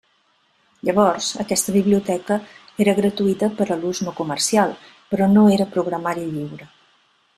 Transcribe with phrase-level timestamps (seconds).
[0.87, 2.37] Llavors, aquesta biblioteca
[2.85, 4.75] era gratuïta per a l'ús no comercial,
[5.13, 6.71] però no era programari lliure.